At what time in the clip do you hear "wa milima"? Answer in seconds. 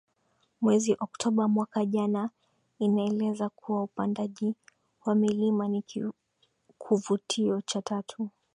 5.05-5.67